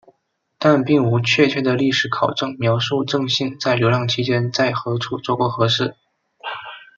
[0.57, 5.95] 但并无确切的历史考证描述正信在流浪期间在何处做过何事。